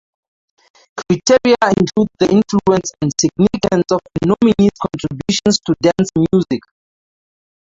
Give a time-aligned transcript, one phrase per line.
[0.97, 6.61] Criteria include the influence and significance of the nominee's contributions to dance music.